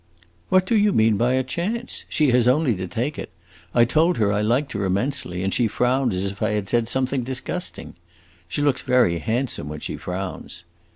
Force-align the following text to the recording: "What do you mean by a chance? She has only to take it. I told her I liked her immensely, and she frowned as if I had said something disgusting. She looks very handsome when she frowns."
"What 0.49 0.65
do 0.65 0.75
you 0.75 0.93
mean 0.93 1.15
by 1.15 1.33
a 1.33 1.43
chance? 1.43 2.05
She 2.09 2.31
has 2.31 2.47
only 2.47 2.73
to 2.75 2.87
take 2.87 3.19
it. 3.19 3.29
I 3.71 3.85
told 3.85 4.17
her 4.17 4.33
I 4.33 4.41
liked 4.41 4.71
her 4.71 4.83
immensely, 4.83 5.43
and 5.43 5.53
she 5.53 5.67
frowned 5.67 6.11
as 6.11 6.25
if 6.25 6.41
I 6.41 6.53
had 6.53 6.67
said 6.67 6.87
something 6.87 7.21
disgusting. 7.21 7.93
She 8.47 8.63
looks 8.63 8.81
very 8.81 9.19
handsome 9.19 9.69
when 9.69 9.79
she 9.79 9.97
frowns." 9.97 10.63